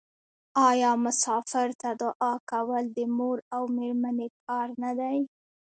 [0.69, 5.17] آیا مسافر ته دعا کول د مور او میرمنې کار نه دی؟